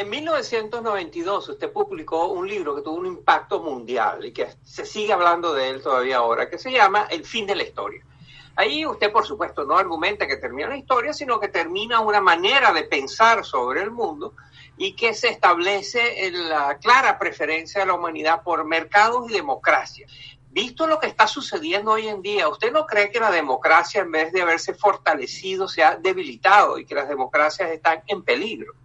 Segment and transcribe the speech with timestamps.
[0.00, 5.12] En 1992 usted publicó un libro que tuvo un impacto mundial y que se sigue
[5.12, 8.02] hablando de él todavía ahora, que se llama El fin de la historia.
[8.56, 12.72] Ahí usted, por supuesto, no argumenta que termina la historia, sino que termina una manera
[12.72, 14.32] de pensar sobre el mundo
[14.78, 20.06] y que se establece la clara preferencia de la humanidad por mercados y democracia.
[20.48, 24.12] Visto lo que está sucediendo hoy en día, ¿usted no cree que la democracia, en
[24.12, 28.79] vez de haberse fortalecido, se ha debilitado y que las democracias están en peligro?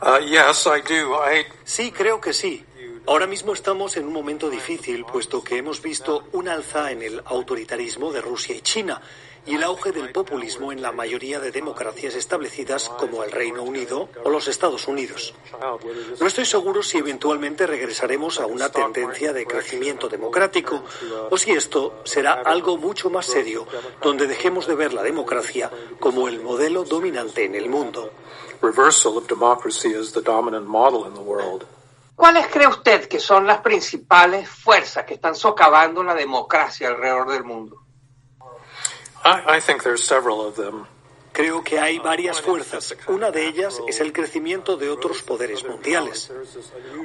[0.00, 1.14] Uh, yes, I do.
[1.14, 1.44] I...
[1.64, 2.64] Sí, creo que sí.
[3.08, 7.22] Ahora mismo estamos en un momento difícil, puesto que hemos visto un alza en el
[7.24, 9.00] autoritarismo de Rusia y China
[9.46, 14.10] y el auge del populismo en la mayoría de democracias establecidas como el Reino Unido
[14.24, 15.32] o los Estados Unidos.
[16.20, 20.84] No estoy seguro si eventualmente regresaremos a una tendencia de crecimiento democrático
[21.30, 23.66] o si esto será algo mucho más serio,
[24.02, 28.12] donde dejemos de ver la democracia como el modelo dominante en el mundo.
[32.18, 37.44] ¿Cuáles cree usted que son las principales fuerzas que están socavando la democracia alrededor del
[37.44, 37.80] mundo?
[41.30, 42.96] Creo que hay varias fuerzas.
[43.06, 46.32] Una de ellas es el crecimiento de otros poderes mundiales.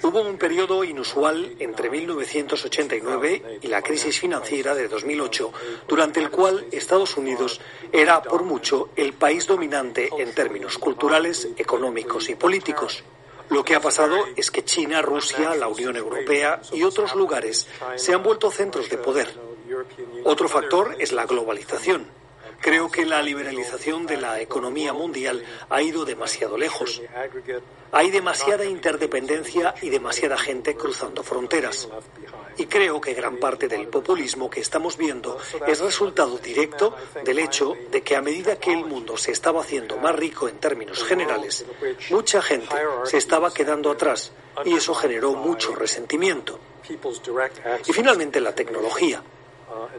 [0.00, 5.52] Hubo un periodo inusual entre 1989 y la crisis financiera de 2008,
[5.88, 12.28] durante el cual Estados Unidos era, por mucho, el país dominante en términos culturales, económicos
[12.28, 13.02] y políticos.
[13.50, 18.14] Lo que ha pasado es que China, Rusia, la Unión Europea y otros lugares se
[18.14, 19.28] han vuelto centros de poder.
[20.24, 22.19] Otro factor es la globalización.
[22.60, 27.00] Creo que la liberalización de la economía mundial ha ido demasiado lejos.
[27.92, 31.88] Hay demasiada interdependencia y demasiada gente cruzando fronteras.
[32.58, 36.94] Y creo que gran parte del populismo que estamos viendo es resultado directo
[37.24, 40.58] del hecho de que a medida que el mundo se estaba haciendo más rico en
[40.58, 41.64] términos generales,
[42.10, 44.32] mucha gente se estaba quedando atrás
[44.64, 46.60] y eso generó mucho resentimiento.
[47.86, 49.22] Y finalmente la tecnología.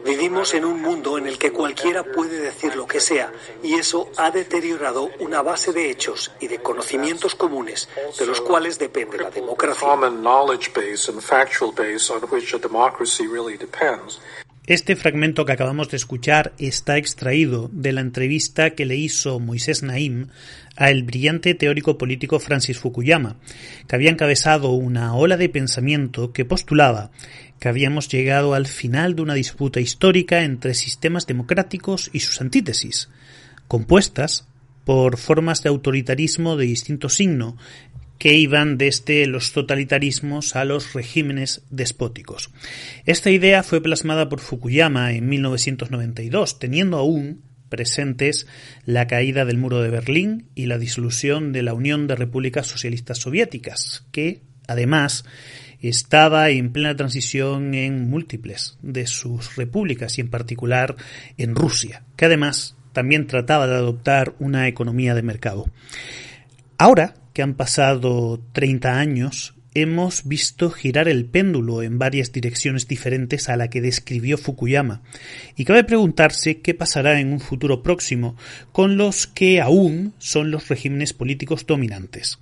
[0.04, 4.10] Vivimos en un mundo en el que cualquiera puede decir lo que sea y eso
[4.16, 7.88] ha deteriorado una base de hechos y de conocimientos comunes
[8.18, 9.88] de los cuales depende la democracia.
[14.66, 19.82] Este fragmento que acabamos de escuchar está extraído de la entrevista que le hizo Moisés
[19.82, 20.28] Naim
[20.76, 23.36] al brillante teórico político Francis Fukuyama,
[23.88, 27.10] que había encabezado una ola de pensamiento que postulaba
[27.62, 33.08] que habíamos llegado al final de una disputa histórica entre sistemas democráticos y sus antítesis,
[33.68, 34.48] compuestas
[34.84, 37.56] por formas de autoritarismo de distinto signo
[38.18, 42.50] que iban desde los totalitarismos a los regímenes despóticos.
[43.06, 48.48] Esta idea fue plasmada por Fukuyama en 1992, teniendo aún presentes
[48.86, 53.18] la caída del muro de Berlín y la disolución de la Unión de Repúblicas Socialistas
[53.18, 55.24] Soviéticas, que, además,
[55.88, 60.96] estaba en plena transición en múltiples de sus repúblicas y en particular
[61.38, 65.66] en Rusia, que además también trataba de adoptar una economía de mercado.
[66.78, 73.48] Ahora que han pasado 30 años, hemos visto girar el péndulo en varias direcciones diferentes
[73.48, 75.02] a la que describió Fukuyama,
[75.56, 78.36] y cabe preguntarse qué pasará en un futuro próximo
[78.72, 82.38] con los que aún son los regímenes políticos dominantes,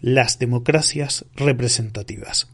[0.00, 2.48] las democracias representativas.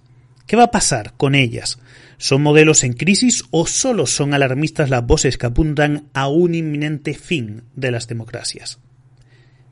[0.50, 1.78] ¿Qué va a pasar con ellas?
[2.18, 7.14] ¿Son modelos en crisis o solo son alarmistas las voces que apuntan a un inminente
[7.14, 8.80] fin de las democracias?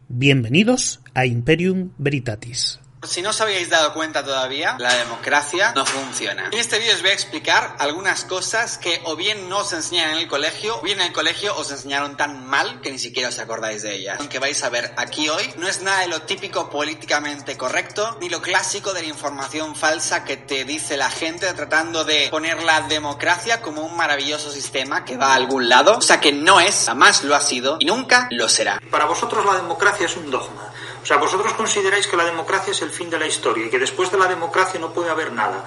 [0.08, 2.78] Bienvenidos a Imperium Veritatis.
[3.04, 6.48] Si no os habíais dado cuenta todavía, la democracia no funciona.
[6.50, 10.10] En este vídeo os voy a explicar algunas cosas que o bien no os enseñan
[10.10, 13.28] en el colegio, o bien en el colegio os enseñaron tan mal que ni siquiera
[13.28, 14.16] os acordáis de ellas.
[14.18, 18.28] Aunque vais a ver aquí hoy, no es nada de lo típico políticamente correcto, ni
[18.28, 22.80] lo clásico de la información falsa que te dice la gente tratando de poner la
[22.82, 25.98] democracia como un maravilloso sistema que va a algún lado.
[25.98, 28.82] O sea que no es, jamás lo ha sido y nunca lo será.
[28.90, 30.72] Para vosotros la democracia es un dogma.
[31.08, 34.12] Sea, vosotros consideráis que la democracia es el fin de la historia y que después
[34.12, 35.64] de la democracia no puede haber nada.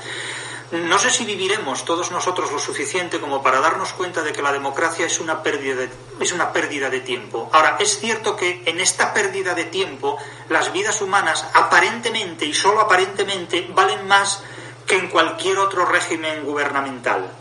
[0.72, 4.52] no sé si viviremos todos nosotros lo suficiente como para darnos cuenta de que la
[4.52, 5.90] democracia es una pérdida de,
[6.20, 7.50] es una pérdida de tiempo.
[7.54, 12.80] Ahora, es cierto que en esta pérdida de tiempo las vidas humanas aparentemente y solo
[12.80, 14.44] aparentemente valen más
[14.86, 17.41] que en cualquier otro régimen gubernamental.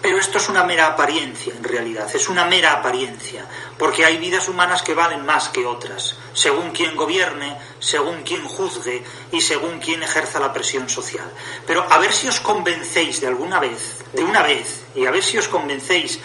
[0.00, 3.46] Pero esto es una mera apariencia, en realidad, es una mera apariencia,
[3.78, 9.02] porque hay vidas humanas que valen más que otras, según quien gobierne, según quien juzgue
[9.30, 11.30] y según quien ejerza la presión social.
[11.66, 15.22] Pero a ver si os convencéis de alguna vez, de una vez, y a ver
[15.22, 16.18] si os convencéis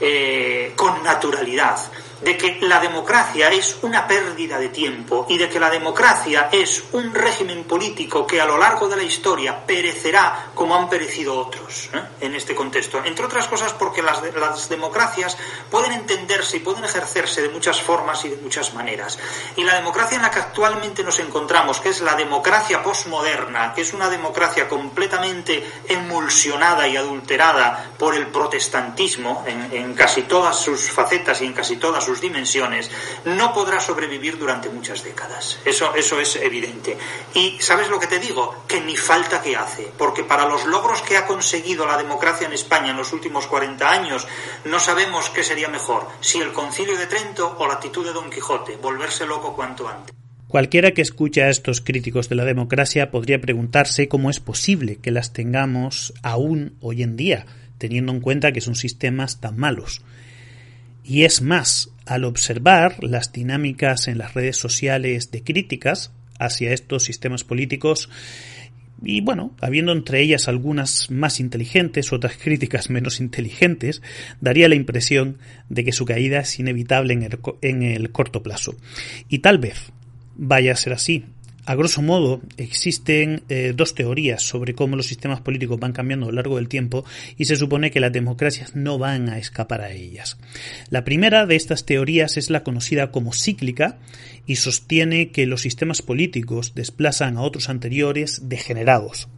[0.00, 1.78] eh, con naturalidad
[2.20, 6.84] de que la democracia es una pérdida de tiempo y de que la democracia es
[6.92, 11.90] un régimen político que a lo largo de la historia perecerá como han perecido otros
[11.92, 12.02] ¿eh?
[12.20, 13.02] en este contexto.
[13.04, 14.20] Entre otras cosas porque las,
[14.68, 15.36] democracias
[15.70, 19.18] pueden entenderse y pueden ejercerse de muchas formas y de muchas maneras.
[19.56, 23.82] Y la democracia en la que actualmente nos encontramos, que es la democracia posmoderna, que
[23.82, 30.90] es una democracia completamente emulsionada y adulterada por el protestantismo en, en casi todas sus
[30.90, 32.90] facetas y en casi todas sus dimensiones,
[33.26, 35.58] no podrá sobrevivir durante muchas décadas.
[35.66, 36.96] Eso, eso es evidente.
[37.34, 38.64] Y ¿sabes lo que te digo?
[38.66, 42.54] Que ni falta que hace, porque para los logros que ha conseguido la democracia en
[42.54, 44.26] España en los últimos 40 años,
[44.64, 48.30] no sabemos qué sería mejor, si el concilio de Trento o la actitud de Don
[48.30, 50.16] Quijote, volverse loco cuanto antes.
[50.46, 55.10] Cualquiera que escuche a estos críticos de la democracia podría preguntarse cómo es posible que
[55.10, 57.44] las tengamos aún hoy en día,
[57.76, 60.00] teniendo en cuenta que son sistemas tan malos.
[61.08, 67.04] Y es más, al observar las dinámicas en las redes sociales de críticas hacia estos
[67.04, 68.10] sistemas políticos,
[69.02, 74.02] y bueno, habiendo entre ellas algunas más inteligentes, otras críticas menos inteligentes,
[74.42, 75.38] daría la impresión
[75.70, 78.76] de que su caída es inevitable en el, en el corto plazo.
[79.30, 79.90] Y tal vez
[80.36, 81.24] vaya a ser así,
[81.68, 86.30] a grosso modo, existen eh, dos teorías sobre cómo los sistemas políticos van cambiando a
[86.30, 87.04] lo largo del tiempo
[87.36, 90.38] y se supone que las democracias no van a escapar a ellas.
[90.88, 93.98] La primera de estas teorías es la conocida como cíclica
[94.46, 99.28] y sostiene que los sistemas políticos desplazan a otros anteriores degenerados.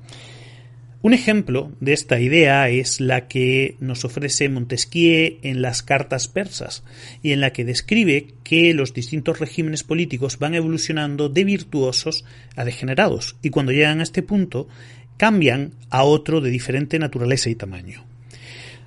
[1.02, 6.84] Un ejemplo de esta idea es la que nos ofrece Montesquieu en las cartas persas,
[7.22, 12.64] y en la que describe que los distintos regímenes políticos van evolucionando de virtuosos a
[12.64, 14.68] degenerados, y cuando llegan a este punto
[15.16, 18.04] cambian a otro de diferente naturaleza y tamaño.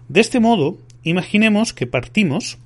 [0.07, 2.59] De este modo, imaginemos que partimos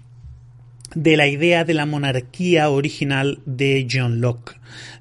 [0.94, 4.60] de la idea de la monarquía original de John Locke.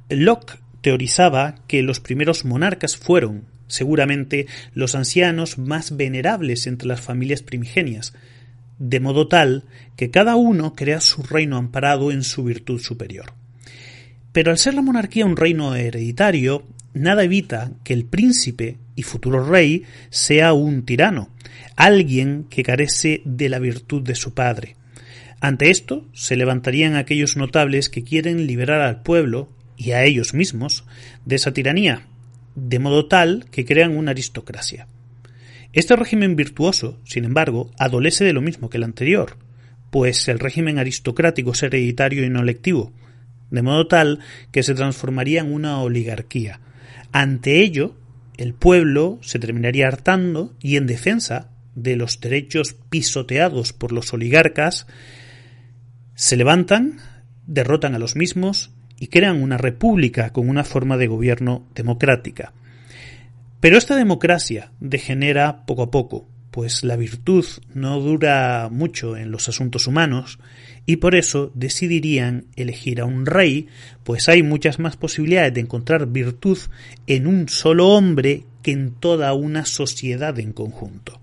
[0.08, 7.42] Locke teorizaba que los primeros monarcas fueron seguramente los ancianos más venerables entre las familias
[7.42, 8.14] primigenias,
[8.78, 9.64] de modo tal
[9.96, 13.32] que cada uno crea su reino amparado en su virtud superior.
[14.32, 19.46] Pero al ser la monarquía un reino hereditario, nada evita que el príncipe y futuro
[19.46, 21.30] rey sea un tirano,
[21.74, 24.76] alguien que carece de la virtud de su padre.
[25.40, 30.84] Ante esto se levantarían aquellos notables que quieren liberar al pueblo y a ellos mismos
[31.24, 32.06] de esa tiranía,
[32.56, 34.88] de modo tal que crean una aristocracia.
[35.72, 39.36] Este régimen virtuoso, sin embargo, adolece de lo mismo que el anterior,
[39.90, 42.92] pues el régimen aristocrático es hereditario y no electivo,
[43.50, 44.20] de modo tal
[44.50, 46.60] que se transformaría en una oligarquía.
[47.12, 47.94] Ante ello,
[48.36, 54.86] el pueblo se terminaría hartando y en defensa de los derechos pisoteados por los oligarcas,
[56.14, 56.98] se levantan,
[57.46, 62.52] derrotan a los mismos y crean una república con una forma de gobierno democrática.
[63.60, 69.48] Pero esta democracia degenera poco a poco, pues la virtud no dura mucho en los
[69.48, 70.38] asuntos humanos
[70.86, 73.68] y por eso decidirían elegir a un rey,
[74.04, 76.58] pues hay muchas más posibilidades de encontrar virtud
[77.06, 81.20] en un solo hombre que en toda una sociedad en conjunto.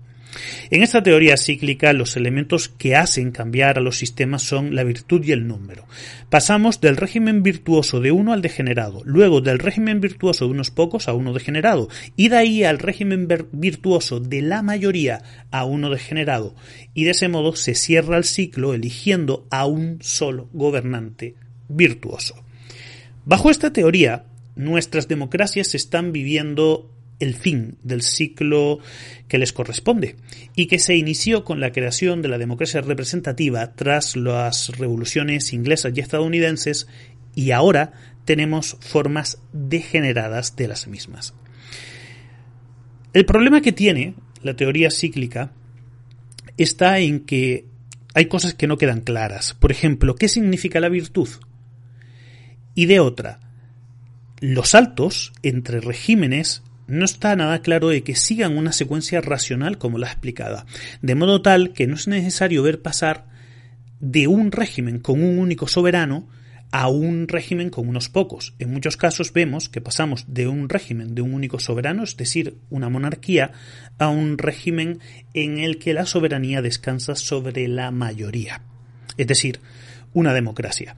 [0.70, 5.24] En esta teoría cíclica, los elementos que hacen cambiar a los sistemas son la virtud
[5.24, 5.86] y el número.
[6.30, 11.08] Pasamos del régimen virtuoso de uno al degenerado, luego del régimen virtuoso de unos pocos
[11.08, 16.54] a uno degenerado, y de ahí al régimen virtuoso de la mayoría a uno degenerado,
[16.94, 21.34] y de ese modo se cierra el ciclo eligiendo a un solo gobernante
[21.68, 22.36] virtuoso.
[23.24, 24.26] Bajo esta teoría,
[24.56, 28.78] nuestras democracias están viviendo el fin del ciclo
[29.28, 30.16] que les corresponde
[30.54, 35.92] y que se inició con la creación de la democracia representativa tras las revoluciones inglesas
[35.94, 36.88] y estadounidenses
[37.34, 37.92] y ahora
[38.24, 41.34] tenemos formas degeneradas de las mismas.
[43.12, 45.52] El problema que tiene la teoría cíclica
[46.56, 47.66] está en que
[48.14, 49.54] hay cosas que no quedan claras.
[49.54, 51.28] Por ejemplo, ¿qué significa la virtud?
[52.74, 53.40] Y de otra,
[54.40, 59.98] los saltos entre regímenes no está nada claro de que sigan una secuencia racional como
[59.98, 60.66] la explicada,
[61.02, 63.26] de modo tal que no es necesario ver pasar
[64.00, 66.28] de un régimen con un único soberano
[66.70, 68.54] a un régimen con unos pocos.
[68.58, 72.56] En muchos casos vemos que pasamos de un régimen de un único soberano, es decir,
[72.68, 73.52] una monarquía,
[73.96, 74.98] a un régimen
[75.34, 78.62] en el que la soberanía descansa sobre la mayoría,
[79.16, 79.60] es decir,
[80.14, 80.96] una democracia.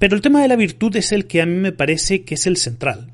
[0.00, 2.46] Pero el tema de la virtud es el que a mí me parece que es
[2.48, 3.12] el central.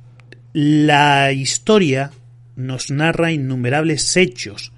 [0.54, 2.10] La historia
[2.56, 4.72] nos narra innumerables hechos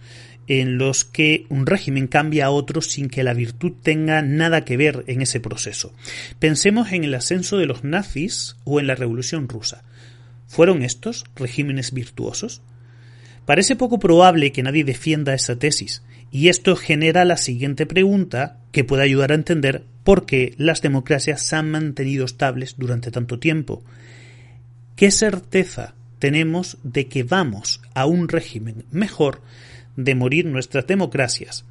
[0.46, 4.76] en los que un régimen cambia a otro sin que la virtud tenga nada que
[4.76, 5.92] ver en ese proceso.
[6.38, 9.82] Pensemos en el ascenso de los nazis o en la Revolución rusa.
[10.46, 12.62] ¿Fueron estos regímenes virtuosos?
[13.44, 18.84] Parece poco probable que nadie defienda esa tesis, y esto genera la siguiente pregunta que
[18.84, 23.82] puede ayudar a entender por qué las democracias se han mantenido estables durante tanto tiempo.
[24.96, 29.42] ¿Qué certeza tenemos de que vamos a un régimen mejor
[29.96, 31.64] de morir nuestras democracias.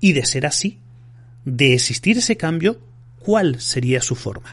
[0.00, 0.78] Y de ser así,
[1.44, 2.80] de existir ese cambio,
[3.18, 4.52] ¿cuál sería su forma?